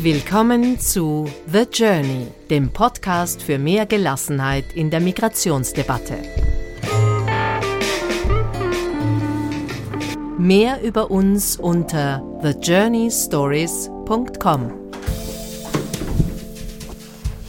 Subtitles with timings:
[0.00, 6.14] Willkommen zu The Journey, dem Podcast für mehr Gelassenheit in der Migrationsdebatte.
[10.38, 14.72] Mehr über uns unter thejourneystories.com.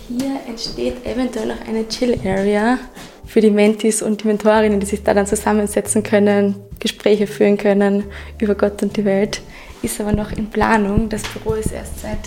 [0.07, 2.79] Hier entsteht eventuell noch eine Chill Area
[3.27, 8.05] für die Mentis und die Mentorinnen, die sich da dann zusammensetzen können, Gespräche führen können
[8.39, 9.43] über Gott und die Welt.
[9.83, 11.09] Ist aber noch in Planung.
[11.09, 12.17] Das Büro ist erst seit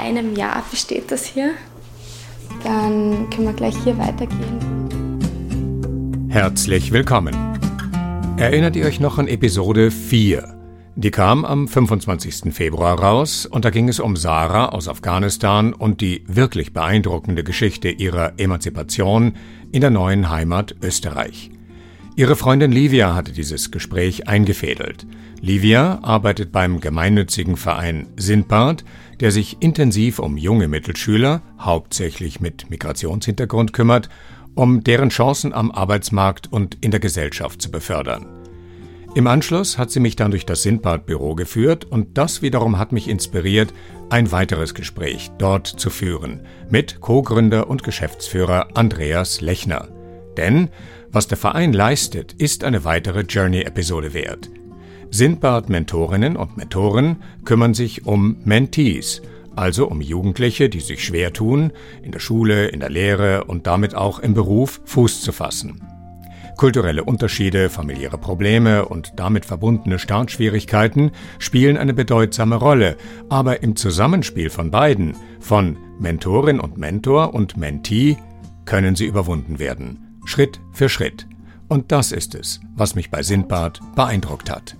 [0.00, 1.52] einem Jahr besteht das hier.
[2.64, 4.80] Dann können wir gleich hier weitergehen.
[6.28, 7.36] Herzlich willkommen.
[8.38, 10.56] Erinnert ihr euch noch an Episode 4?
[10.96, 12.52] Die kam am 25.
[12.54, 17.90] Februar raus und da ging es um Sarah aus Afghanistan und die wirklich beeindruckende Geschichte
[17.90, 19.34] ihrer Emanzipation
[19.70, 21.50] in der neuen Heimat Österreich.
[22.16, 25.06] Ihre Freundin Livia hatte dieses Gespräch eingefädelt.
[25.40, 28.84] Livia arbeitet beim gemeinnützigen Verein Sindbad,
[29.20, 34.08] der sich intensiv um junge Mittelschüler, hauptsächlich mit Migrationshintergrund kümmert,
[34.54, 38.26] um deren Chancen am Arbeitsmarkt und in der Gesellschaft zu befördern.
[39.14, 43.08] Im Anschluss hat sie mich dann durch das Sindbad-Büro geführt und das wiederum hat mich
[43.08, 43.74] inspiriert,
[44.08, 49.88] ein weiteres Gespräch dort zu führen mit Co-Gründer und Geschäftsführer Andreas Lechner.
[50.36, 50.70] Denn
[51.10, 54.48] was der Verein leistet, ist eine weitere Journey-Episode wert.
[55.10, 59.22] Sindbad-Mentorinnen und Mentoren kümmern sich um Mentees,
[59.56, 63.94] also um Jugendliche, die sich schwer tun, in der Schule, in der Lehre und damit
[63.94, 65.82] auch im Beruf Fuß zu fassen.
[66.56, 72.96] Kulturelle Unterschiede, familiäre Probleme und damit verbundene Startschwierigkeiten spielen eine bedeutsame Rolle,
[73.30, 78.18] aber im Zusammenspiel von beiden, von Mentorin und Mentor und Mentee,
[78.66, 81.26] können sie überwunden werden, Schritt für Schritt.
[81.68, 84.76] Und das ist es, was mich bei Sindbad beeindruckt hat.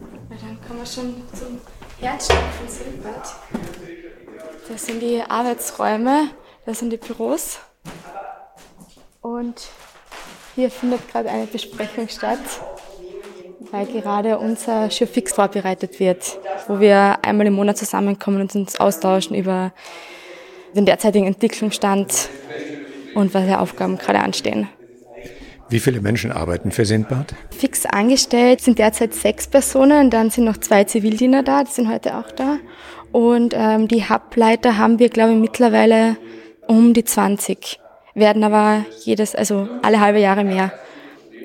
[0.81, 1.61] Wir schon zum
[2.01, 3.35] Herzstück von Sindbad.
[4.67, 6.31] Das sind die Arbeitsräume,
[6.65, 7.59] das sind die Büros.
[9.21, 9.69] Und
[10.55, 12.39] hier findet gerade eine Besprechung statt,
[13.71, 19.37] weil gerade unser Schürfix vorbereitet wird, wo wir einmal im Monat zusammenkommen und uns austauschen
[19.37, 19.75] über
[20.75, 22.31] den derzeitigen Entwicklungsstand
[23.15, 24.67] und welche Aufgaben gerade anstehen.
[25.71, 27.33] Wie viele Menschen arbeiten für Sindbad?
[27.57, 32.17] Fix angestellt sind derzeit sechs Personen, dann sind noch zwei Zivildiener da, die sind heute
[32.17, 32.59] auch da.
[33.13, 36.17] Und ähm, die Hubleiter haben wir, glaube ich, mittlerweile
[36.67, 37.79] um die 20
[38.15, 40.73] werden aber jedes, also alle halbe Jahre mehr.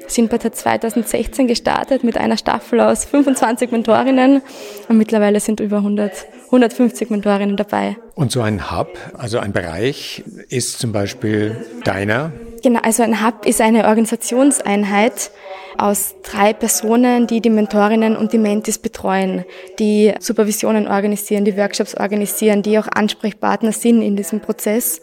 [0.08, 4.42] Sinbad hat 2016 gestartet mit einer Staffel aus 25 Mentorinnen
[4.88, 6.12] und mittlerweile sind über 100,
[6.46, 7.98] 150 Mentorinnen dabei.
[8.14, 12.32] Und so ein Hub, also ein Bereich, ist zum Beispiel deiner?
[12.66, 15.30] Genau, also ein Hub ist eine Organisationseinheit
[15.78, 19.46] aus drei Personen, die die Mentorinnen und die Mentis betreuen,
[19.78, 25.00] die Supervisionen organisieren, die Workshops organisieren, die auch Ansprechpartner sind in diesem Prozess.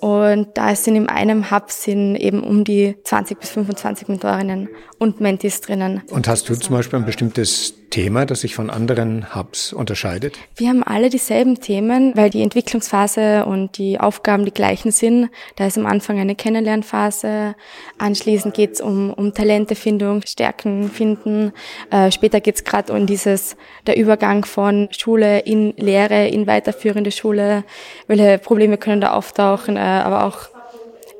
[0.00, 4.68] Und da sind in einem Hub sind eben um die 20 bis 25 Mentorinnen
[5.00, 6.02] und Mentis drinnen.
[6.08, 10.38] Und hast du zum Beispiel ein bestimmtes Thema, das sich von anderen Hubs unterscheidet?
[10.56, 15.28] Wir haben alle dieselben Themen, weil die Entwicklungsphase und die Aufgaben die gleichen sind.
[15.56, 17.54] Da ist am Anfang eine Kennenlernphase,
[17.98, 21.52] anschließend geht es um, um Talentefindung, Stärken finden.
[21.90, 27.10] Äh, später geht es gerade um dieses, der Übergang von Schule in Lehre, in weiterführende
[27.10, 27.62] Schule.
[28.06, 30.38] Welche Probleme können da auftauchen, äh, aber auch,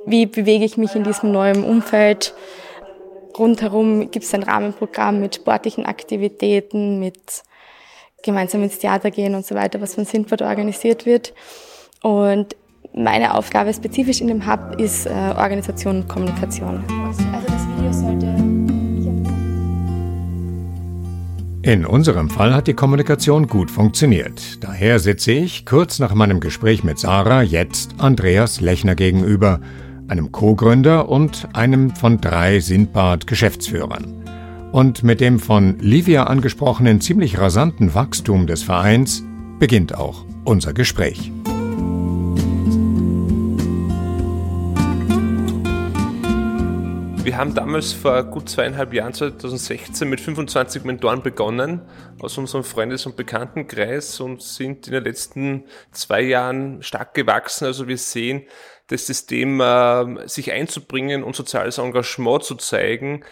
[0.07, 2.35] wie bewege ich mich in diesem neuen Umfeld?
[3.39, 7.43] Rundherum gibt es ein Rahmenprogramm mit sportlichen Aktivitäten, mit
[8.23, 11.35] gemeinsam ins Theater gehen und so weiter, was von Sintford organisiert wird.
[12.03, 12.57] Und
[12.95, 16.85] meine Aufgabe spezifisch in dem Hub ist äh, Organisation und Kommunikation.
[17.09, 18.53] Also das Video sollte
[21.65, 24.65] in unserem Fall hat die Kommunikation gut funktioniert.
[24.65, 29.61] Daher sitze ich kurz nach meinem Gespräch mit Sarah jetzt Andreas Lechner gegenüber
[30.13, 34.25] einem Co-Gründer und einem von drei Sindbad-Geschäftsführern.
[34.71, 39.25] Und mit dem von Livia angesprochenen ziemlich rasanten Wachstum des Vereins
[39.59, 41.33] beginnt auch unser Gespräch.
[47.25, 51.83] Wir haben damals vor gut zweieinhalb Jahren, 2016, mit 25 Mentoren begonnen
[52.21, 57.67] aus unserem Freundes- und Bekanntenkreis und sind in den letzten zwei Jahren stark gewachsen.
[57.67, 58.43] Also wir sehen,
[58.89, 63.25] das System äh, sich einzubringen und soziales Engagement zu zeigen,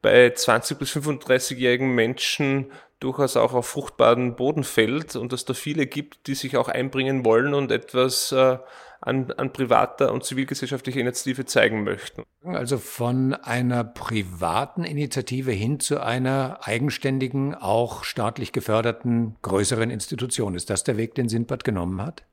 [0.00, 5.86] bei 20 bis 35-jährigen Menschen durchaus auch auf fruchtbaren Boden fällt und dass da viele
[5.86, 8.56] gibt, die sich auch einbringen wollen und etwas äh,
[9.04, 12.22] an, an privater und zivilgesellschaftlicher Initiative zeigen möchten.
[12.42, 20.54] Also von einer privaten Initiative hin zu einer eigenständigen, auch staatlich geförderten größeren Institution.
[20.54, 22.24] Ist das der Weg, den Sindbad genommen hat?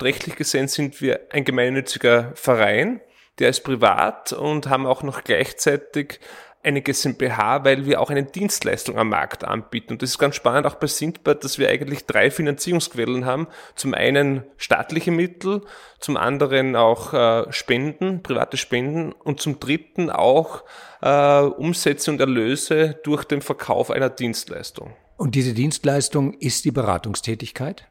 [0.00, 3.00] Rechtlich gesehen sind wir ein gemeinnütziger Verein,
[3.40, 6.20] der ist privat und haben auch noch gleichzeitig
[6.64, 9.92] eine GmbH, weil wir auch eine Dienstleistung am Markt anbieten.
[9.92, 13.48] Und das ist ganz spannend auch bei Sindbad, dass wir eigentlich drei Finanzierungsquellen haben.
[13.74, 15.62] Zum einen staatliche Mittel,
[16.00, 20.64] zum anderen auch äh, Spenden, private Spenden und zum dritten auch
[21.02, 24.94] äh, Umsätze und Erlöse durch den Verkauf einer Dienstleistung.
[25.16, 27.86] Und diese Dienstleistung ist die Beratungstätigkeit?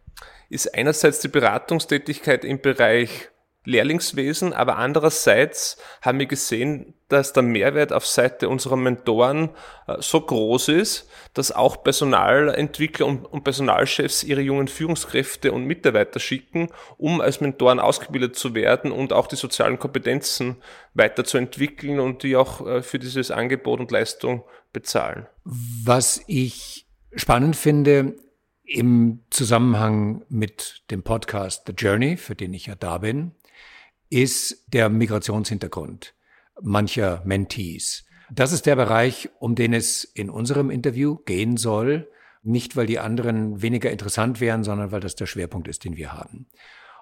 [0.50, 3.30] Ist einerseits die Beratungstätigkeit im Bereich
[3.66, 9.50] Lehrlingswesen, aber andererseits haben wir gesehen, dass der Mehrwert auf Seite unserer Mentoren
[9.88, 16.70] äh, so groß ist, dass auch Personalentwickler und Personalchefs ihre jungen Führungskräfte und Mitarbeiter schicken,
[16.98, 20.58] um als Mentoren ausgebildet zu werden und auch die sozialen Kompetenzen
[20.94, 24.44] weiterzuentwickeln und die auch äh, für dieses Angebot und Leistung
[24.74, 25.28] bezahlen.
[25.46, 28.16] Was ich spannend finde,
[28.66, 33.34] im Zusammenhang mit dem Podcast The Journey, für den ich ja da bin,
[34.14, 36.14] ist der Migrationshintergrund
[36.62, 38.06] mancher Mentees.
[38.30, 42.10] Das ist der Bereich, um den es in unserem Interview gehen soll.
[42.44, 46.14] Nicht, weil die anderen weniger interessant wären, sondern weil das der Schwerpunkt ist, den wir
[46.14, 46.46] haben.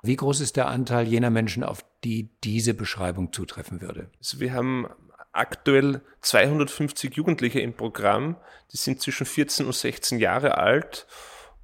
[0.04, 4.10] Wie groß ist der Anteil jener Menschen, auf die diese Beschreibung zutreffen würde?
[4.20, 4.88] Also wir haben
[5.34, 8.38] aktuell 250 Jugendliche im Programm.
[8.72, 11.08] Die sind zwischen 14 und 16 Jahre alt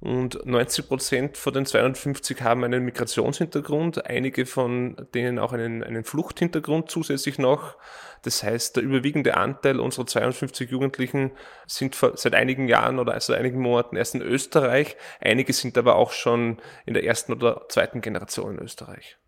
[0.00, 6.04] und 90 Prozent von den 250 haben einen Migrationshintergrund, einige von denen auch einen, einen
[6.04, 7.76] Fluchthintergrund zusätzlich noch.
[8.22, 11.32] Das heißt, der überwiegende Anteil unserer 250 Jugendlichen
[11.66, 14.96] sind seit einigen Jahren oder seit einigen Monaten erst in Österreich.
[15.20, 19.18] Einige sind aber auch schon in der ersten oder zweiten Generation in Österreich.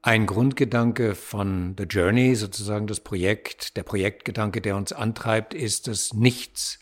[0.00, 6.14] Ein Grundgedanke von The Journey, sozusagen das Projekt, der Projektgedanke, der uns antreibt, ist, dass
[6.14, 6.78] nichts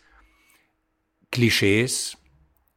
[1.33, 2.17] Klischees,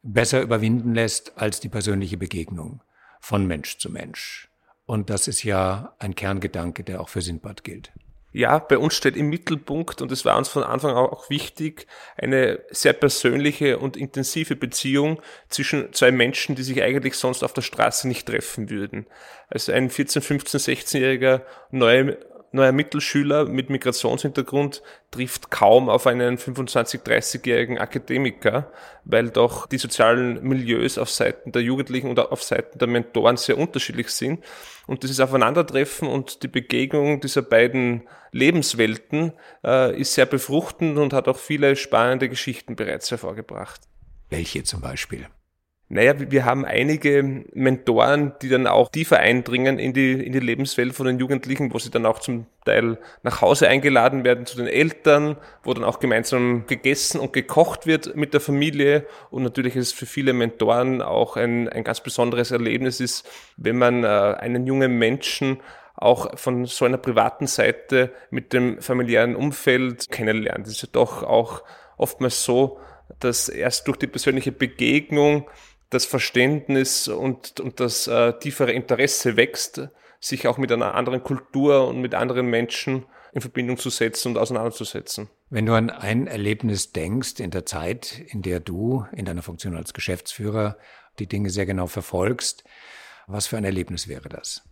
[0.02, 2.82] besser überwinden lässt als die persönliche Begegnung
[3.20, 4.48] von Mensch zu Mensch.
[4.86, 7.92] Und das ist ja ein Kerngedanke, der auch für Sindbad gilt.
[8.32, 11.88] Ja, bei uns steht im Mittelpunkt, und es war uns von Anfang an auch wichtig,
[12.16, 17.62] eine sehr persönliche und intensive Beziehung zwischen zwei Menschen, die sich eigentlich sonst auf der
[17.62, 19.06] Straße nicht treffen würden.
[19.48, 21.42] Also ein 14, 15, 16-jähriger
[21.72, 22.16] neuer
[22.52, 28.70] neuer Mittelschüler mit Migrationshintergrund trifft kaum auf einen 25-, 30-jährigen Akademiker,
[29.04, 33.58] weil doch die sozialen Milieus auf Seiten der Jugendlichen oder auf Seiten der Mentoren sehr
[33.58, 34.44] unterschiedlich sind.
[34.86, 39.32] Und dieses Aufeinandertreffen und die Begegnung dieser beiden Lebenswelten
[39.64, 43.80] äh, ist sehr befruchtend und hat auch viele spannende Geschichten bereits hervorgebracht.
[44.28, 45.26] Welche zum Beispiel?
[45.92, 50.94] Naja, wir haben einige Mentoren, die dann auch tiefer eindringen in die, in die Lebenswelt
[50.94, 54.68] von den Jugendlichen, wo sie dann auch zum Teil nach Hause eingeladen werden zu den
[54.68, 59.04] Eltern, wo dann auch gemeinsam gegessen und gekocht wird mit der Familie.
[59.30, 63.76] Und natürlich ist es für viele Mentoren auch ein, ein ganz besonderes Erlebnis ist, wenn
[63.76, 65.60] man äh, einen jungen Menschen
[65.96, 70.66] auch von so einer privaten Seite mit dem familiären Umfeld kennenlernt.
[70.66, 71.64] Das ist ja doch auch
[71.96, 72.78] oftmals so,
[73.18, 75.48] dass erst durch die persönliche Begegnung
[75.90, 79.88] das Verständnis und, und das äh, tiefere Interesse wächst,
[80.20, 84.38] sich auch mit einer anderen Kultur und mit anderen Menschen in Verbindung zu setzen und
[84.38, 85.28] auseinanderzusetzen.
[85.50, 89.76] Wenn du an ein Erlebnis denkst in der Zeit, in der du in deiner Funktion
[89.76, 90.76] als Geschäftsführer
[91.18, 92.64] die Dinge sehr genau verfolgst,
[93.26, 94.62] was für ein Erlebnis wäre das?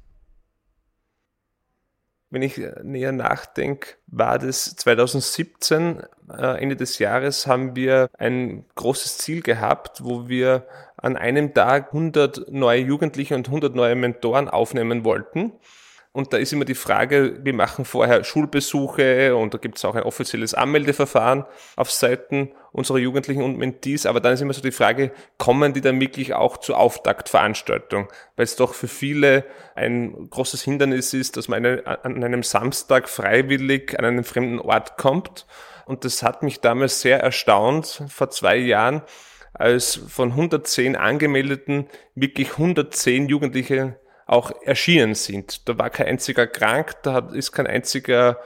[2.31, 9.17] Wenn ich näher nachdenke, war das 2017, äh, Ende des Jahres, haben wir ein großes
[9.17, 10.67] Ziel gehabt, wo wir
[10.99, 15.53] an einem Tag 100 neue Jugendliche und 100 neue Mentoren aufnehmen wollten.
[16.19, 19.95] Und da ist immer die Frage, wir machen vorher Schulbesuche und da gibt es auch
[19.95, 21.45] ein offizielles Anmeldeverfahren
[21.77, 24.05] auf Seiten unserer Jugendlichen und Mentees.
[24.05, 28.09] Aber dann ist immer so die Frage, kommen die dann wirklich auch zur Auftaktveranstaltung?
[28.35, 29.45] Weil es doch für viele
[29.77, 35.47] ein großes Hindernis ist, dass man an einem Samstag freiwillig an einen fremden Ort kommt.
[35.87, 39.03] Und das hat mich damals sehr erstaunt, vor zwei Jahren,
[39.55, 45.69] als von 110 Angemeldeten wirklich 110 Jugendliche auch erschienen sind.
[45.69, 48.39] Da war kein einziger krank, da ist kein einziger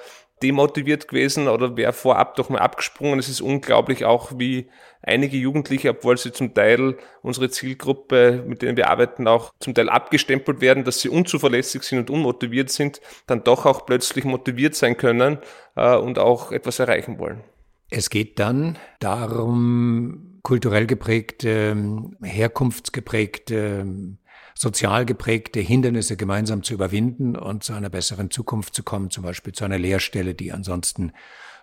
[0.42, 3.18] demotiviert gewesen oder wäre vorab doch mal abgesprungen.
[3.18, 4.68] Es ist unglaublich auch, wie
[5.02, 9.88] einige Jugendliche, obwohl sie zum Teil unsere Zielgruppe, mit denen wir arbeiten, auch zum Teil
[9.88, 14.96] abgestempelt werden, dass sie unzuverlässig sind und unmotiviert sind, dann doch auch plötzlich motiviert sein
[14.96, 15.38] können
[15.76, 17.42] äh, und auch etwas erreichen wollen.
[17.90, 21.76] Es geht dann darum, kulturell geprägte,
[22.22, 24.16] herkunftsgeprägte
[24.62, 29.52] sozial geprägte Hindernisse gemeinsam zu überwinden und zu einer besseren Zukunft zu kommen, zum Beispiel
[29.52, 31.12] zu einer Lehrstelle, die ansonsten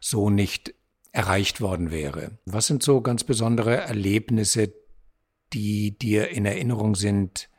[0.02, 0.74] so nicht
[1.14, 2.38] erreicht worden wäre.
[2.44, 4.74] Was sind so ganz besondere Erlebnisse,
[5.54, 7.50] die dir in Erinnerung sind,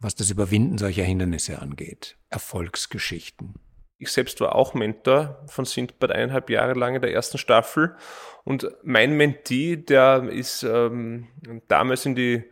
[0.00, 2.18] was das Überwinden solcher Hindernisse angeht?
[2.28, 3.54] Erfolgsgeschichten.
[3.96, 7.96] Ich selbst war auch Mentor von Sindbad eineinhalb Jahre lang in der ersten Staffel.
[8.44, 11.28] Und mein Mentee, der ist ähm,
[11.68, 12.44] damals in die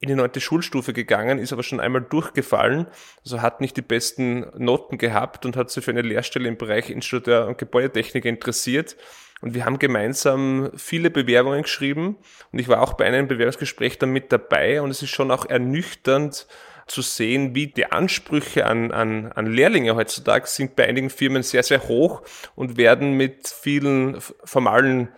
[0.00, 2.86] in die neunte Schulstufe gegangen, ist aber schon einmal durchgefallen,
[3.22, 6.88] also hat nicht die besten Noten gehabt und hat sich für eine Lehrstelle im Bereich
[6.88, 8.96] Ingenieur und Gebäudetechnik interessiert.
[9.42, 12.16] Und wir haben gemeinsam viele Bewerbungen geschrieben
[12.50, 15.46] und ich war auch bei einem Bewerbungsgespräch dann mit dabei und es ist schon auch
[15.46, 16.46] ernüchternd
[16.86, 21.62] zu sehen, wie die Ansprüche an, an, an Lehrlinge heutzutage sind bei einigen Firmen sehr,
[21.62, 22.22] sehr hoch
[22.54, 25.08] und werden mit vielen formalen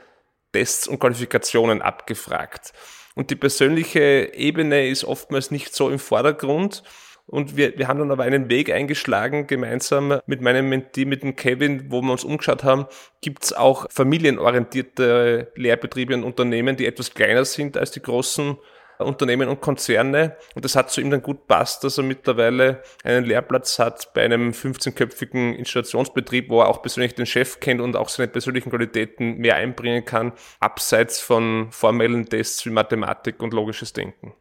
[0.52, 2.72] Tests und Qualifikationen abgefragt.
[3.14, 6.83] Und die persönliche Ebene ist oftmals nicht so im Vordergrund.
[7.26, 11.37] Und wir, wir haben dann aber einen Weg eingeschlagen, gemeinsam mit meinem Mentee, mit dem
[11.37, 12.87] Kevin, wo wir uns umgeschaut haben,
[13.21, 18.59] gibt es auch familienorientierte Lehrbetriebe und Unternehmen, die etwas kleiner sind als die großen
[19.02, 20.37] Unternehmen und Konzerne.
[20.54, 24.25] Und das hat zu ihm dann gut passt, dass er mittlerweile einen Lehrplatz hat bei
[24.25, 29.38] einem 15-köpfigen Installationsbetrieb, wo er auch persönlich den Chef kennt und auch seine persönlichen Qualitäten
[29.38, 34.35] mehr einbringen kann, abseits von formellen Tests wie Mathematik und logisches Denken.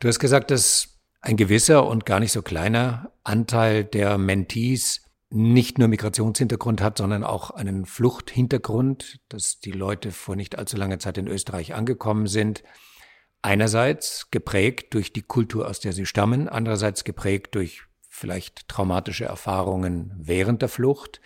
[0.00, 5.78] Du hast gesagt, dass ein gewisser und gar nicht so kleiner Anteil der Mentees nicht
[5.78, 11.18] nur Migrationshintergrund hat, sondern auch einen Fluchthintergrund, dass die Leute vor nicht allzu langer Zeit
[11.18, 12.62] in Österreich angekommen sind
[13.42, 20.12] einerseits geprägt durch die Kultur, aus der sie stammen, andererseits geprägt durch vielleicht traumatische Erfahrungen
[20.16, 21.20] während der Flucht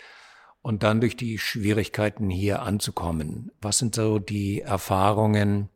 [0.61, 3.51] und dann durch die Schwierigkeiten hier anzukommen.
[3.61, 5.69] Was sind so die Erfahrungen,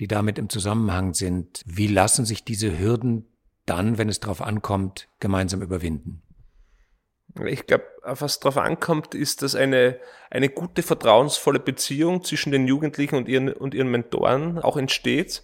[0.00, 1.62] die damit im Zusammenhang sind?
[1.66, 3.26] Wie lassen sich diese Hürden
[3.66, 6.22] dann, wenn es darauf ankommt, gemeinsam überwinden?
[7.46, 9.98] Ich glaube, was darauf ankommt, ist, dass eine,
[10.30, 15.42] eine gute, vertrauensvolle Beziehung zwischen den Jugendlichen und ihren, und ihren Mentoren auch entsteht.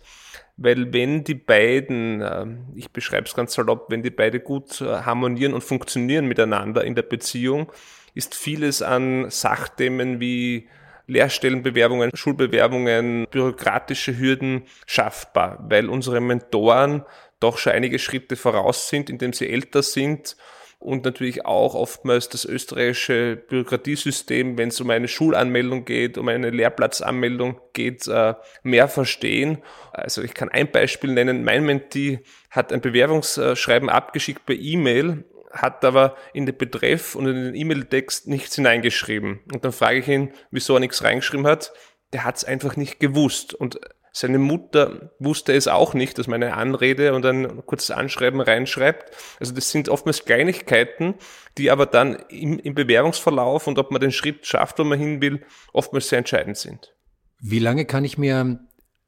[0.59, 5.03] Weil wenn die beiden, ähm, ich beschreibe es ganz salopp, wenn die beide gut äh,
[5.03, 7.73] harmonieren und funktionieren miteinander in der Beziehung,
[8.15, 10.69] ist vieles an Sachthemen wie
[11.07, 17.05] Lehrstellenbewerbungen, Schulbewerbungen, bürokratische Hürden schaffbar, weil unsere Mentoren
[17.41, 20.37] doch schon einige Schritte voraus sind, indem sie älter sind
[20.79, 26.51] und natürlich auch oftmals das österreichische Bürokratiesystem, wenn es um eine Schulanmeldung geht, um eine
[26.51, 29.59] Lehrplatzanmeldung geht, äh, mehr verstehen.
[29.93, 31.43] Also ich kann ein Beispiel nennen.
[31.43, 32.21] Mein Mentee
[32.51, 38.29] hat ein Bewerbungsschreiben abgeschickt per E-Mail hat aber in den Betreff und in den E-Mail-Text
[38.29, 39.41] nichts hineingeschrieben.
[39.53, 41.73] Und dann frage ich ihn, wieso er nichts reingeschrieben hat.
[42.13, 43.55] Der hat es einfach nicht gewusst.
[43.55, 43.81] Und
[44.13, 49.15] seine Mutter wusste es auch nicht, dass man eine Anrede und ein kurzes Anschreiben reinschreibt.
[49.41, 51.15] Also das sind oftmals Kleinigkeiten,
[51.57, 55.21] die aber dann im, im Bewerbungsverlauf und ob man den Schritt schafft, wo man hin
[55.21, 56.95] will, oftmals sehr entscheidend sind.
[57.41, 58.59] Wie lange kann ich mir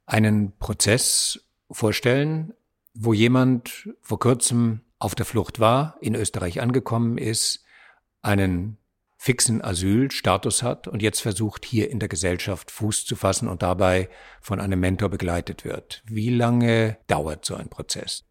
[0.05, 2.53] einen Prozess vorstellen,
[2.93, 7.63] wo jemand vor kurzem auf der Flucht war, in Österreich angekommen ist,
[8.21, 8.77] einen
[9.23, 14.09] fixen Asylstatus hat und jetzt versucht, hier in der Gesellschaft Fuß zu fassen und dabei
[14.41, 16.01] von einem Mentor begleitet wird.
[16.07, 18.23] Wie lange dauert so ein Prozess?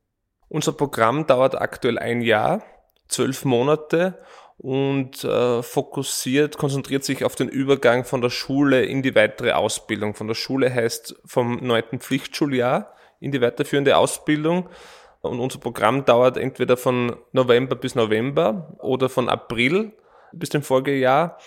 [0.49, 2.65] Unser Programm dauert aktuell ein Jahr,
[3.07, 4.19] zwölf Monate
[4.59, 10.17] und äh, fokussiert, konzentriert sich auf den Übergang von der Schule in die weitere Ausbildung.
[10.17, 14.69] Von der Schule heißt vom neunten Pflichtschuljahr in die weiterführende Ausbildung.
[15.21, 19.93] Und unser Programm dauert entweder von November bis November oder von April
[20.33, 21.39] bis zum Folgejahr.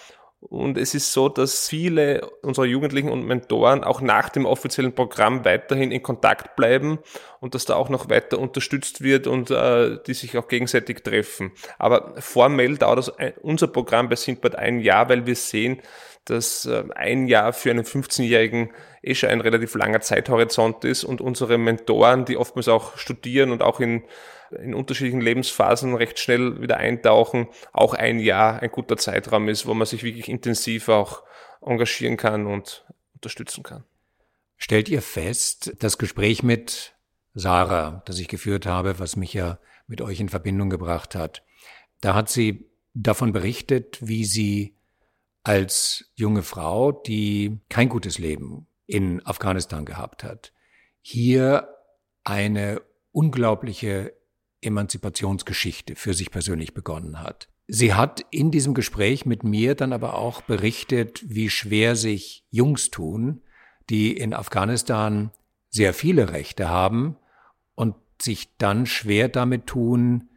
[0.49, 5.45] Und es ist so, dass viele unserer Jugendlichen und Mentoren auch nach dem offiziellen Programm
[5.45, 6.99] weiterhin in Kontakt bleiben
[7.39, 11.53] und dass da auch noch weiter unterstützt wird und äh, die sich auch gegenseitig treffen.
[11.79, 15.81] Aber formell dauert das, unser Programm bei Sindbad ein Jahr, weil wir sehen,
[16.25, 18.71] dass äh, ein Jahr für einen 15-Jährigen
[19.03, 23.61] eh schon ein relativ langer Zeithorizont ist und unsere Mentoren, die oftmals auch studieren und
[23.61, 24.03] auch in,
[24.51, 29.73] in unterschiedlichen Lebensphasen recht schnell wieder eintauchen, auch ein Jahr ein guter Zeitraum ist, wo
[29.73, 31.23] man sich wirklich intensiv auch
[31.61, 33.83] engagieren kann und unterstützen kann.
[34.57, 36.95] Stellt ihr fest, das Gespräch mit
[37.33, 41.43] Sarah, das ich geführt habe, was mich ja mit euch in Verbindung gebracht hat,
[41.99, 44.77] da hat sie davon berichtet, wie sie
[45.43, 50.53] als junge Frau, die kein gutes Leben in Afghanistan gehabt hat,
[51.01, 51.67] hier
[52.23, 52.79] eine
[53.11, 54.13] unglaubliche
[54.61, 57.49] Emanzipationsgeschichte für sich persönlich begonnen hat.
[57.67, 62.91] Sie hat in diesem Gespräch mit mir dann aber auch berichtet, wie schwer sich Jungs
[62.91, 63.41] tun,
[63.89, 65.31] die in Afghanistan
[65.69, 67.17] sehr viele Rechte haben
[67.73, 70.29] und sich dann schwer damit tun,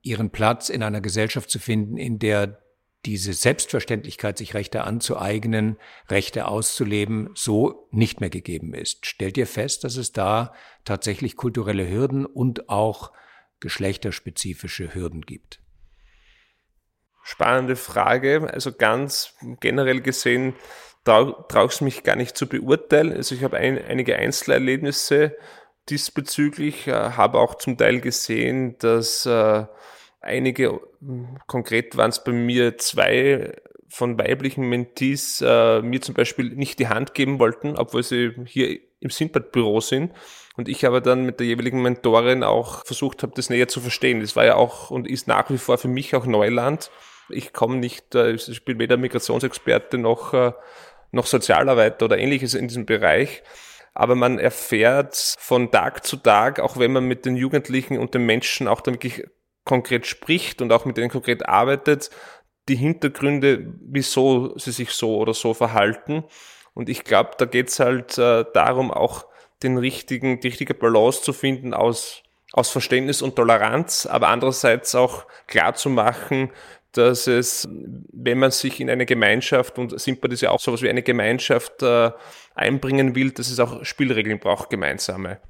[0.00, 2.62] ihren Platz in einer Gesellschaft zu finden, in der
[3.06, 5.78] diese Selbstverständlichkeit, sich Rechte anzueignen,
[6.08, 9.06] Rechte auszuleben, so nicht mehr gegeben ist.
[9.06, 10.54] Stellt ihr fest, dass es da
[10.84, 13.12] tatsächlich kulturelle Hürden und auch
[13.60, 15.60] geschlechterspezifische Hürden gibt?
[17.22, 18.48] Spannende Frage.
[18.52, 20.54] Also ganz generell gesehen
[21.04, 23.12] ich es mich gar nicht zu beurteilen.
[23.12, 25.36] Also ich habe ein, einige Einzelerlebnisse
[25.88, 29.64] diesbezüglich, äh, habe auch zum Teil gesehen, dass äh,
[30.20, 30.80] einige,
[31.46, 33.54] konkret waren es bei mir zwei
[33.88, 38.78] von weiblichen Mentees, äh, mir zum Beispiel nicht die Hand geben wollten, obwohl sie hier
[39.00, 40.12] im Sindbad-Büro sind.
[40.56, 44.20] Und ich aber dann mit der jeweiligen Mentorin auch versucht habe, das näher zu verstehen.
[44.20, 46.90] Das war ja auch und ist nach wie vor für mich auch Neuland.
[47.30, 50.52] Ich komme nicht, äh, ich bin weder Migrationsexperte noch, äh,
[51.10, 53.42] noch Sozialarbeiter oder ähnliches in diesem Bereich.
[53.92, 58.24] Aber man erfährt von Tag zu Tag, auch wenn man mit den Jugendlichen und den
[58.24, 59.24] Menschen auch dann wirklich
[59.70, 62.10] konkret spricht und auch mit denen konkret arbeitet,
[62.68, 66.24] die Hintergründe, wieso sie sich so oder so verhalten.
[66.74, 69.26] Und ich glaube, da geht es halt äh, darum, auch
[69.62, 75.24] den richtigen, die richtige Balance zu finden aus, aus Verständnis und Toleranz, aber andererseits auch
[75.46, 76.50] klar zu machen,
[76.90, 77.68] dass es,
[78.12, 81.80] wenn man sich in eine Gemeinschaft, und Simpad ist ja auch sowas wie eine Gemeinschaft
[81.84, 82.10] äh,
[82.56, 85.40] einbringen will, dass es auch Spielregeln braucht, gemeinsame.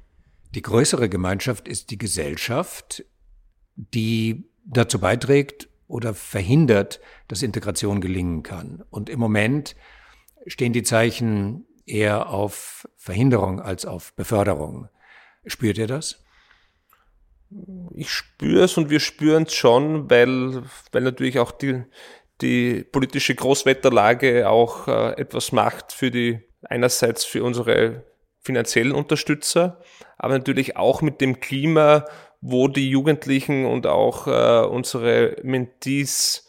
[0.53, 3.03] Die größere Gemeinschaft ist die Gesellschaft,
[3.93, 8.83] die dazu beiträgt oder verhindert, dass Integration gelingen kann.
[8.89, 9.75] Und im Moment
[10.47, 14.87] stehen die Zeichen eher auf Verhinderung als auf Beförderung.
[15.45, 16.23] Spürt ihr das?
[17.93, 21.83] Ich spüre es und wir spüren es schon, weil, weil natürlich auch die,
[22.39, 28.05] die politische Großwetterlage auch äh, etwas macht für die, einerseits für unsere
[28.39, 29.81] finanziellen Unterstützer,
[30.17, 32.05] aber natürlich auch mit dem Klima,
[32.41, 36.47] wo die Jugendlichen und auch äh, unsere Mentees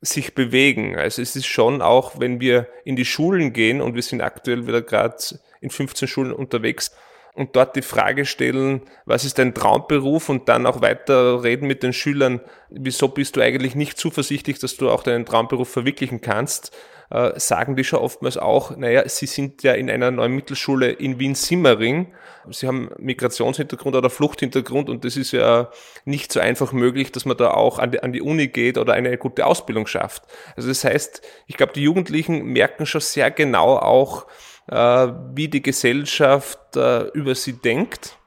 [0.00, 0.96] sich bewegen.
[0.96, 4.66] Also es ist schon auch, wenn wir in die Schulen gehen und wir sind aktuell
[4.66, 5.16] wieder gerade
[5.60, 6.92] in 15 Schulen unterwegs
[7.34, 11.84] und dort die Frage stellen, was ist dein Traumberuf und dann auch weiter reden mit
[11.84, 16.76] den Schülern, wieso bist du eigentlich nicht zuversichtlich, dass du auch deinen Traumberuf verwirklichen kannst,
[17.10, 21.18] äh, sagen die schon oftmals auch, naja, sie sind ja in einer neuen Mittelschule in
[21.18, 22.12] Wien-Simmering,
[22.50, 25.70] sie haben Migrationshintergrund oder Fluchthintergrund und das ist ja
[26.04, 28.92] nicht so einfach möglich, dass man da auch an die, an die Uni geht oder
[28.92, 30.24] eine gute Ausbildung schafft.
[30.56, 34.26] Also das heißt, ich glaube, die Jugendlichen merken schon sehr genau auch,
[34.68, 38.18] äh, wie die Gesellschaft äh, über sie denkt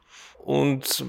[0.43, 1.05] und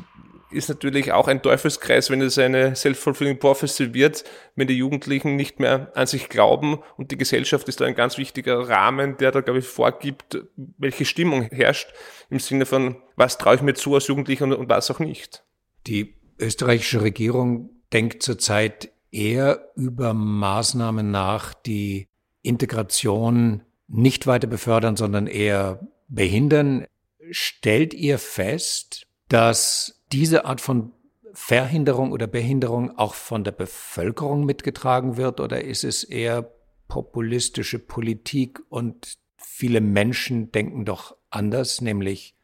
[0.53, 4.25] ist natürlich auch ein Teufelskreis, wenn es eine self-fulfilling prophecy wird,
[4.57, 8.19] wenn die Jugendlichen nicht mehr an sich glauben und die Gesellschaft ist da ein ganz
[8.19, 11.93] wichtiger Rahmen, der da, glaube ich, vorgibt, welche Stimmung herrscht
[12.31, 15.45] im Sinne von, was traue ich mir zu als Jugendlicher und, und was auch nicht.
[15.87, 22.09] Die österreichische Regierung denkt zurzeit eher über Maßnahmen nach, die
[22.43, 26.87] Integration nicht weiter befördern, sondern eher behindern.
[27.31, 30.93] Stellt ihr fest, dass diese Art von
[31.33, 36.53] Verhinderung oder Behinderung auch von der Bevölkerung mitgetragen wird oder ist es eher
[36.89, 42.37] populistische Politik und viele Menschen denken doch anders, nämlich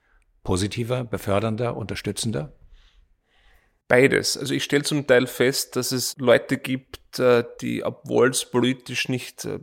[0.43, 2.58] positiver, befördernder, unterstützender?
[3.89, 4.37] Beides.
[4.37, 9.09] Also ich stelle zum Teil fest, dass es Leute gibt, äh, die, obwohl es politisch
[9.09, 9.59] nicht äh,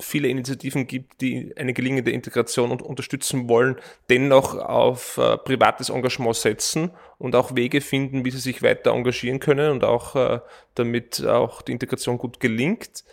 [0.00, 3.76] viele Initiativen gibt, die eine gelingende Integration unterstützen wollen,
[4.10, 9.38] dennoch auf äh, privates Engagement setzen und auch Wege finden, wie sie sich weiter engagieren
[9.38, 10.40] können und auch
[10.74, 13.04] damit auch die Integration gut gelingt.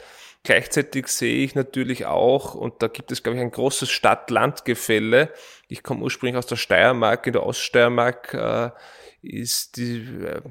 [0.43, 5.31] Gleichzeitig sehe ich natürlich auch, und da gibt es, glaube ich, ein großes Stadt-Land-Gefälle.
[5.67, 8.73] Ich komme ursprünglich aus der Steiermark, in der Oststeiermark
[9.21, 10.41] ist, die, äh,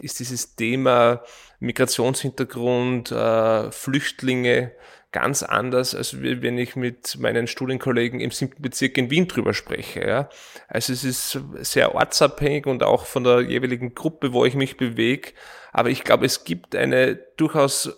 [0.00, 1.22] ist dieses Thema
[1.60, 4.72] Migrationshintergrund, äh, Flüchtlinge
[5.12, 10.04] ganz anders, als wenn ich mit meinen Studienkollegen im siebten Bezirk in Wien drüber spreche.
[10.04, 10.28] Ja.
[10.66, 15.30] Also es ist sehr ortsabhängig und auch von der jeweiligen Gruppe, wo ich mich bewege.
[15.72, 17.96] Aber ich glaube, es gibt eine durchaus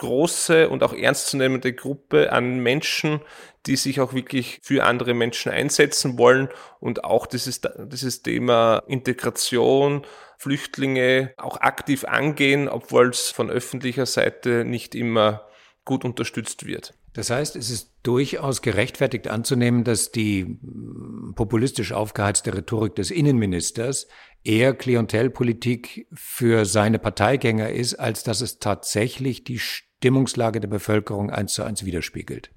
[0.00, 3.20] große und auch ernstzunehmende Gruppe an Menschen,
[3.66, 6.48] die sich auch wirklich für andere Menschen einsetzen wollen
[6.80, 10.06] und auch dieses, dieses Thema Integration,
[10.38, 15.46] Flüchtlinge auch aktiv angehen, obwohl es von öffentlicher Seite nicht immer
[15.84, 16.94] gut unterstützt wird.
[17.12, 24.06] Das heißt, es ist durchaus gerechtfertigt anzunehmen, dass die hm, populistisch aufgeheizte Rhetorik des Innenministers
[24.44, 29.58] eher Klientelpolitik für seine Parteigänger ist, als dass es tatsächlich die
[30.00, 32.50] Stimmungslage der Bevölkerung eins zu eins widerspiegelt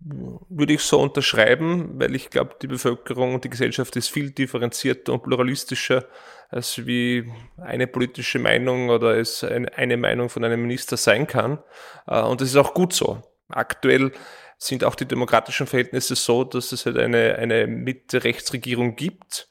[0.00, 5.12] würde ich so unterschreiben, weil ich glaube, die Bevölkerung und die Gesellschaft ist viel differenzierter
[5.12, 6.04] und pluralistischer,
[6.50, 11.58] als wie eine politische Meinung oder es eine Meinung von einem Minister sein kann.
[12.06, 13.22] Äh, und das ist auch gut so.
[13.48, 14.12] Aktuell
[14.56, 19.48] sind auch die demokratischen Verhältnisse so, dass es halt eine, eine Mitte-Rechtsregierung gibt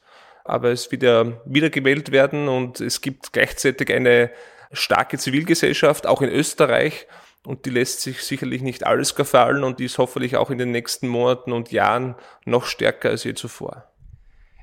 [0.48, 4.30] aber es wird ja wiedergewählt werden und es gibt gleichzeitig eine
[4.72, 7.06] starke Zivilgesellschaft, auch in Österreich.
[7.44, 10.70] Und die lässt sich sicherlich nicht alles gefallen und die ist hoffentlich auch in den
[10.70, 13.90] nächsten Monaten und Jahren noch stärker als je zuvor.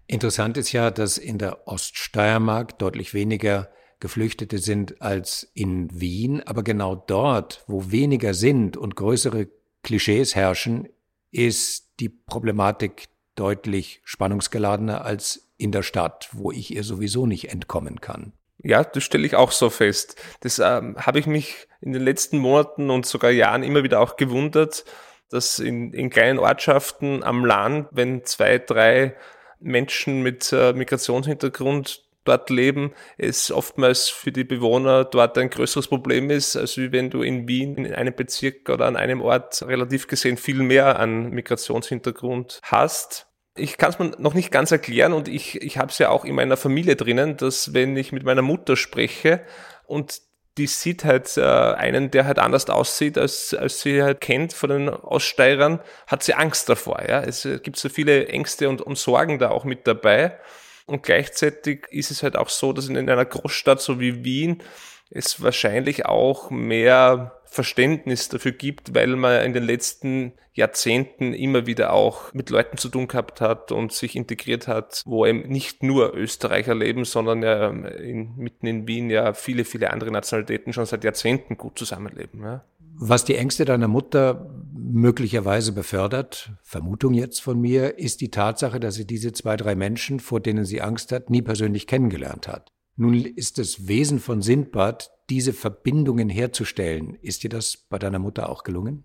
[0.07, 6.63] Interessant ist ja, dass in der Oststeiermark deutlich weniger Geflüchtete sind als in Wien, aber
[6.63, 9.47] genau dort, wo weniger sind und größere
[9.81, 10.89] Klischees herrschen,
[11.31, 17.99] ist die Problematik deutlich spannungsgeladener als in der Stadt, wo ich ihr sowieso nicht entkommen
[17.99, 18.33] kann.
[18.65, 20.19] Ja, das stelle ich auch so fest.
[20.39, 24.15] Das ähm, habe ich mich in den letzten Monaten und sogar Jahren immer wieder auch
[24.15, 24.85] gewundert,
[25.29, 29.15] dass in, in kleinen Ortschaften am Land, wenn zwei, drei
[29.59, 36.31] Menschen mit äh, Migrationshintergrund dort leben, es oftmals für die Bewohner dort ein größeres Problem
[36.31, 40.37] ist, als wenn du in Wien in einem Bezirk oder an einem Ort relativ gesehen
[40.37, 43.27] viel mehr an Migrationshintergrund hast.
[43.55, 46.25] Ich kann es mir noch nicht ganz erklären und ich, ich habe es ja auch
[46.25, 49.41] in meiner Familie drinnen, dass wenn ich mit meiner Mutter spreche
[49.85, 50.21] und
[50.57, 54.69] die sieht halt äh, einen, der halt anders aussieht, als, als sie halt kennt von
[54.69, 57.01] den Aussteirern, hat sie Angst davor.
[57.07, 57.21] Ja?
[57.21, 60.37] Es gibt so viele Ängste und, und Sorgen da auch mit dabei.
[60.85, 64.63] Und gleichzeitig ist es halt auch so, dass in einer Großstadt so wie Wien
[65.09, 71.91] es wahrscheinlich auch mehr Verständnis dafür gibt, weil man in den letzten Jahrzehnten immer wieder
[71.93, 76.15] auch mit Leuten zu tun gehabt hat und sich integriert hat, wo eben nicht nur
[76.15, 81.03] Österreicher leben, sondern ja in, mitten in Wien ja viele, viele andere Nationalitäten schon seit
[81.03, 82.41] Jahrzehnten gut zusammenleben.
[82.41, 82.63] Ja.
[82.97, 88.95] Was die Ängste deiner Mutter möglicherweise befördert, Vermutung jetzt von mir, ist die Tatsache, dass
[88.95, 92.71] sie diese zwei, drei Menschen, vor denen sie Angst hat, nie persönlich kennengelernt hat.
[92.95, 97.17] Nun ist das Wesen von Sindbad, diese Verbindungen herzustellen.
[97.21, 99.03] Ist dir das bei deiner Mutter auch gelungen?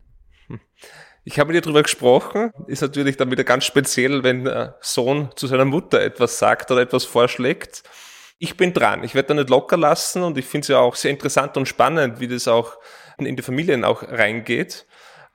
[1.24, 2.52] Ich habe mit ihr darüber gesprochen.
[2.66, 6.80] Ist natürlich dann wieder ganz speziell, wenn der Sohn zu seiner Mutter etwas sagt oder
[6.80, 7.82] etwas vorschlägt.
[8.38, 9.04] Ich bin dran.
[9.04, 11.66] Ich werde da nicht locker lassen und ich finde es ja auch sehr interessant und
[11.66, 12.78] spannend, wie das auch
[13.18, 14.86] in die Familien auch reingeht.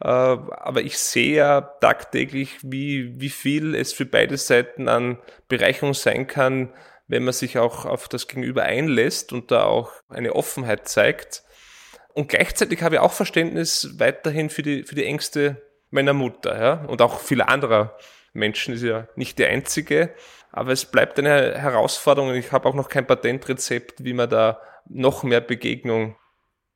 [0.01, 5.93] Äh, aber ich sehe ja tagtäglich, wie, wie viel es für beide Seiten an Bereicherung
[5.93, 6.73] sein kann,
[7.07, 11.43] wenn man sich auch auf das Gegenüber einlässt und da auch eine Offenheit zeigt.
[12.13, 16.73] Und gleichzeitig habe ich auch Verständnis weiterhin für die, für die Ängste meiner Mutter, ja,
[16.85, 17.97] und auch vieler anderer
[18.33, 20.13] Menschen ist ja nicht die einzige.
[20.51, 24.61] Aber es bleibt eine Herausforderung und ich habe auch noch kein Patentrezept, wie man da
[24.87, 26.15] noch mehr Begegnung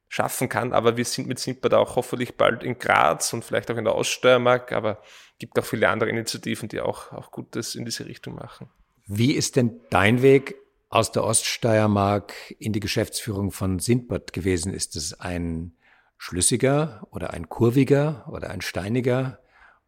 [0.10, 0.74] schaffen kann.
[0.74, 3.86] Aber wir sind mit Simpa da auch hoffentlich bald in Graz und vielleicht auch in
[3.86, 4.74] der Oststeiermark.
[4.74, 5.02] Aber
[5.34, 8.70] es gibt auch viele andere Initiativen, die auch, auch Gutes in diese Richtung machen.
[9.12, 10.54] Wie ist denn dein Weg
[10.90, 14.72] aus der Oststeiermark in die Geschäftsführung von Sindbad gewesen?
[14.72, 15.74] Ist es ein
[16.20, 19.40] schlüssiger oder ein kurviger oder ein steiniger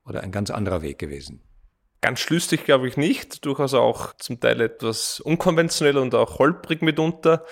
[0.08, 1.44] oder ein ganz anderer Weg gewesen?
[2.02, 7.46] Ganz schlüssig glaube ich nicht, durchaus auch zum Teil etwas unkonventionell und auch holprig mitunter.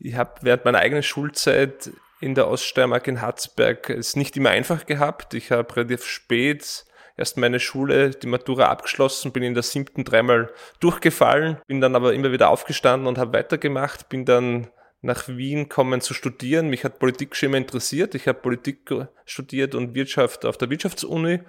[0.00, 4.86] Ich habe während meiner eigenen Schulzeit in der Oststeiermark in Harzberg es nicht immer einfach
[4.86, 5.34] gehabt.
[5.34, 6.84] Ich habe relativ spät
[7.16, 12.14] erst meine Schule, die Matura abgeschlossen, bin in der siebten dreimal durchgefallen, bin dann aber
[12.14, 14.68] immer wieder aufgestanden und habe weitergemacht, bin dann
[15.02, 16.68] nach Wien kommen zu studieren.
[16.68, 18.14] Mich hat Politik schon immer interessiert.
[18.14, 18.88] Ich habe Politik
[19.24, 21.40] studiert und Wirtschaft auf der Wirtschaftsuni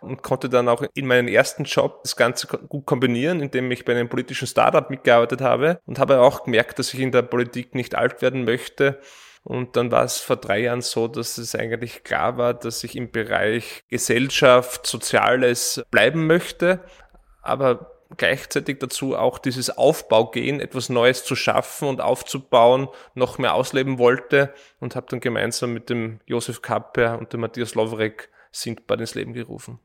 [0.00, 3.92] und konnte dann auch in meinem ersten Job das Ganze gut kombinieren, indem ich bei
[3.92, 7.94] einem politischen Startup mitgearbeitet habe und habe auch gemerkt, dass ich in der Politik nicht
[7.94, 9.00] alt werden möchte
[9.44, 12.96] und dann war es vor drei Jahren so, dass es eigentlich klar war, dass ich
[12.96, 16.82] im Bereich Gesellschaft, Soziales bleiben möchte,
[17.42, 23.98] aber gleichzeitig dazu auch dieses Aufbaugehen, etwas Neues zu schaffen und aufzubauen, noch mehr ausleben
[23.98, 29.14] wollte und habe dann gemeinsam mit dem Josef Kapper und dem Matthias Lovrek Sindbad ins
[29.14, 29.78] Leben gerufen.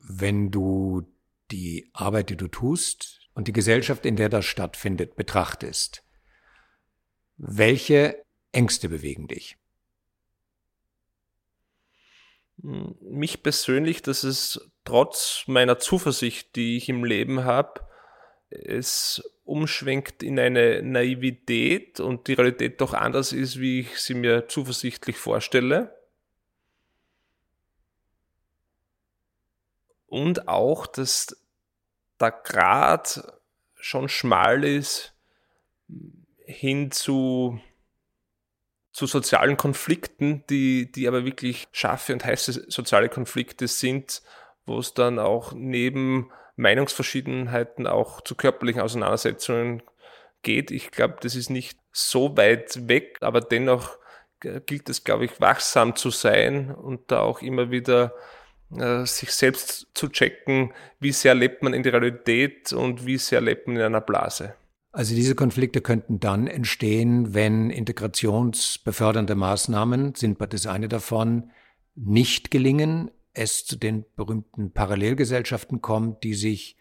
[0.00, 1.06] Wenn du
[1.52, 6.02] die Arbeit, die du tust und die Gesellschaft, in der das stattfindet, betrachtest,
[7.36, 8.16] welche
[8.52, 9.56] Ängste bewegen dich?
[12.56, 17.86] Mich persönlich, dass es trotz meiner Zuversicht, die ich im Leben habe,
[18.50, 24.48] es umschwenkt in eine Naivität und die Realität doch anders ist, wie ich sie mir
[24.48, 25.96] zuversichtlich vorstelle.
[30.06, 31.36] Und auch, dass
[32.18, 33.22] der Grad
[33.74, 35.14] schon schmal ist
[36.44, 37.60] hin zu
[38.98, 44.22] zu sozialen Konflikten, die, die aber wirklich scharfe und heiße soziale Konflikte sind,
[44.66, 49.84] wo es dann auch neben Meinungsverschiedenheiten auch zu körperlichen Auseinandersetzungen
[50.42, 50.72] geht.
[50.72, 53.98] Ich glaube, das ist nicht so weit weg, aber dennoch
[54.40, 58.12] gilt es, glaube ich, wachsam zu sein und da auch immer wieder
[58.76, 63.42] äh, sich selbst zu checken, wie sehr lebt man in der Realität und wie sehr
[63.42, 64.56] lebt man in einer Blase.
[64.98, 71.52] Also diese Konflikte könnten dann entstehen, wenn integrationsbefördernde Maßnahmen, sind das eine davon,
[71.94, 76.76] nicht gelingen, es zu den berühmten Parallelgesellschaften kommt, die sich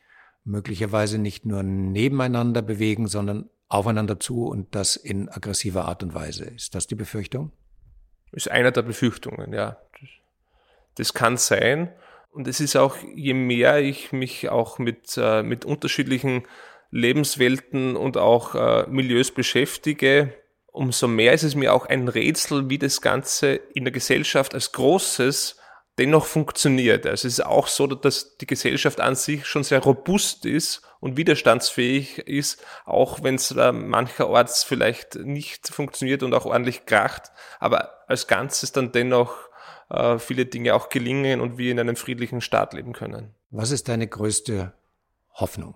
[0.45, 6.45] möglicherweise nicht nur nebeneinander bewegen, sondern aufeinander zu und das in aggressiver Art und Weise.
[6.45, 7.51] Ist das die Befürchtung?
[8.31, 9.77] Ist einer der Befürchtungen, ja.
[10.95, 11.93] Das kann sein.
[12.31, 16.47] Und es ist auch, je mehr ich mich auch mit, äh, mit unterschiedlichen
[16.91, 20.33] Lebenswelten und auch äh, Milieus beschäftige,
[20.71, 24.71] umso mehr ist es mir auch ein Rätsel, wie das Ganze in der Gesellschaft als
[24.71, 25.57] Großes
[25.97, 27.05] dennoch funktioniert.
[27.05, 31.17] Also es ist auch so, dass die Gesellschaft an sich schon sehr robust ist und
[31.17, 38.27] widerstandsfähig ist, auch wenn es mancherorts vielleicht nicht funktioniert und auch ordentlich kracht, aber als
[38.27, 39.35] Ganzes dann dennoch
[39.89, 43.33] äh, viele Dinge auch gelingen und wir in einem friedlichen Staat leben können.
[43.49, 44.73] Was ist deine größte
[45.33, 45.75] Hoffnung?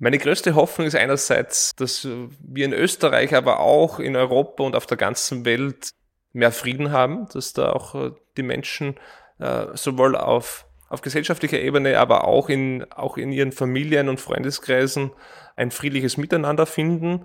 [0.00, 2.06] Meine größte Hoffnung ist einerseits, dass
[2.40, 5.90] wir in Österreich, aber auch in Europa und auf der ganzen Welt
[6.32, 8.94] mehr Frieden haben, dass da auch äh, die Menschen
[9.40, 15.10] äh, sowohl auf, auf gesellschaftlicher Ebene, aber auch in, auch in ihren Familien und Freundeskreisen
[15.56, 17.24] ein friedliches Miteinander finden.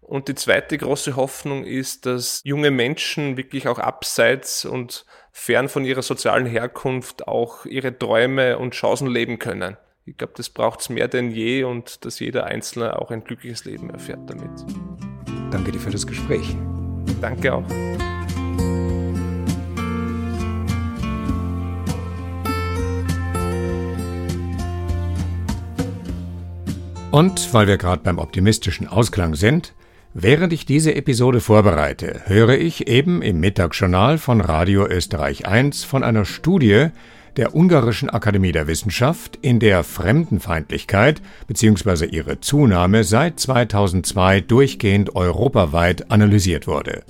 [0.00, 5.84] Und die zweite große Hoffnung ist, dass junge Menschen wirklich auch abseits und fern von
[5.84, 9.76] ihrer sozialen Herkunft auch ihre Träume und Chancen leben können.
[10.08, 13.66] Ich glaube, das braucht es mehr denn je und dass jeder Einzelne auch ein glückliches
[13.66, 14.48] Leben erfährt damit.
[15.50, 16.56] Danke dir für das Gespräch.
[17.20, 17.64] Danke auch.
[27.10, 29.74] Und weil wir gerade beim optimistischen Ausklang sind,
[30.14, 36.02] während ich diese Episode vorbereite, höre ich eben im Mittagsjournal von Radio Österreich 1 von
[36.02, 36.92] einer Studie,
[37.38, 42.06] der Ungarischen Akademie der Wissenschaft, in der Fremdenfeindlichkeit bzw.
[42.06, 47.04] ihre Zunahme seit 2002 durchgehend europaweit analysiert wurde.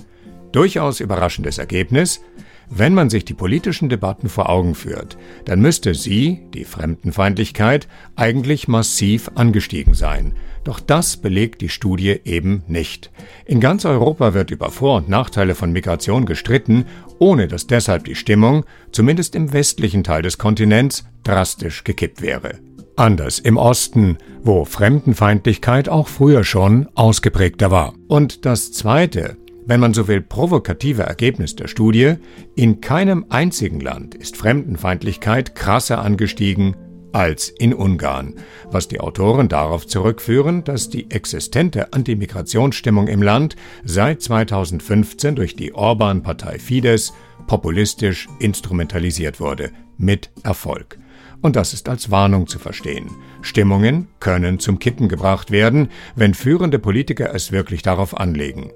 [0.53, 2.21] Durchaus überraschendes Ergebnis,
[2.69, 8.69] wenn man sich die politischen Debatten vor Augen führt, dann müsste sie, die Fremdenfeindlichkeit, eigentlich
[8.69, 10.33] massiv angestiegen sein.
[10.69, 13.11] Doch das belegt die Studie eben nicht.
[13.47, 16.85] In ganz Europa wird über Vor- und Nachteile von Migration gestritten,
[17.19, 22.59] ohne dass deshalb die Stimmung, zumindest im westlichen Teil des Kontinents, drastisch gekippt wäre.
[22.97, 27.95] Anders im Osten, wo Fremdenfeindlichkeit auch früher schon ausgeprägter war.
[28.07, 32.17] Und das Zweite, wenn man so will, provokative Ergebnis der Studie,
[32.57, 36.77] in keinem einzigen Land ist Fremdenfeindlichkeit krasser angestiegen
[37.13, 38.35] als in Ungarn,
[38.71, 45.75] was die Autoren darauf zurückführen, dass die existente Antimigrationsstimmung im Land seit 2015 durch die
[45.75, 47.13] Orban-Partei Fidesz
[47.47, 50.99] populistisch instrumentalisiert wurde, mit Erfolg.
[51.41, 53.11] Und das ist als Warnung zu verstehen.
[53.43, 58.73] Stimmungen können zum Kippen gebracht werden, wenn führende Politiker es wirklich darauf anlegen.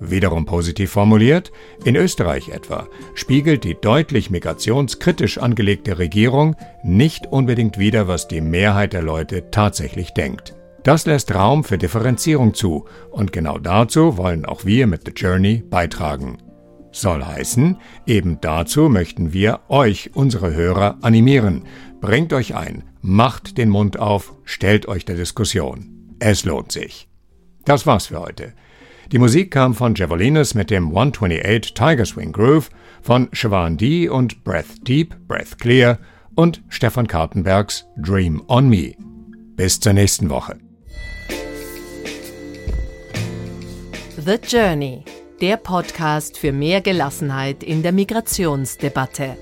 [0.00, 1.52] Wiederum positiv formuliert,
[1.84, 8.94] in Österreich etwa spiegelt die deutlich migrationskritisch angelegte Regierung nicht unbedingt wider, was die Mehrheit
[8.94, 10.56] der Leute tatsächlich denkt.
[10.82, 15.62] Das lässt Raum für Differenzierung zu und genau dazu wollen auch wir mit The Journey
[15.68, 16.38] beitragen.
[16.92, 21.64] Soll heißen, eben dazu möchten wir euch, unsere Hörer, animieren.
[22.00, 26.14] Bringt euch ein, macht den Mund auf, stellt euch der Diskussion.
[26.18, 27.08] Es lohnt sich.
[27.64, 28.54] Das war's für heute.
[29.12, 32.70] Die Musik kam von Javelinas mit dem 128 Tiger Swing Groove,
[33.02, 34.08] von Siobhan D.
[34.08, 35.98] und Breath Deep, Breath Clear
[36.36, 38.94] und Stefan Kartenbergs Dream on Me.
[39.56, 40.58] Bis zur nächsten Woche.
[44.16, 45.02] The Journey,
[45.40, 49.36] der Podcast für mehr Gelassenheit in der Migrationsdebatte.